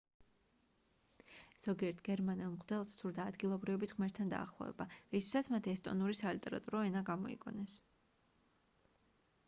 ზოგიერთ 1.63 1.99
გერმანელ 2.07 2.47
მღვდელს 2.53 2.93
სურდა 3.01 3.27
ადგილობრივების 3.31 3.93
ღმერთთან 3.97 4.31
დაახლოება 4.31 4.87
რისთვისაც 4.95 5.49
მათ 5.55 5.69
ესტონური 5.75 6.17
სალიტერატურო 6.21 6.81
ენა 6.87 7.03
გამოიგონეს 7.11 7.75